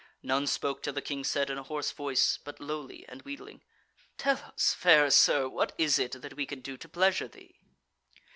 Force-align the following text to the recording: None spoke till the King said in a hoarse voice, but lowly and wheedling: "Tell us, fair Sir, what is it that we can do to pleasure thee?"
None 0.23 0.47
spoke 0.47 0.81
till 0.81 0.93
the 0.93 1.01
King 1.03 1.23
said 1.23 1.51
in 1.51 1.59
a 1.59 1.61
hoarse 1.61 1.91
voice, 1.91 2.39
but 2.43 2.59
lowly 2.59 3.05
and 3.07 3.21
wheedling: 3.21 3.61
"Tell 4.17 4.37
us, 4.45 4.73
fair 4.73 5.11
Sir, 5.11 5.47
what 5.47 5.75
is 5.77 5.99
it 5.99 6.23
that 6.23 6.33
we 6.35 6.47
can 6.47 6.61
do 6.61 6.75
to 6.75 6.89
pleasure 6.89 7.27
thee?" 7.27 7.59